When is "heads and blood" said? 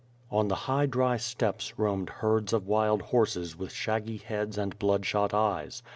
4.17-5.05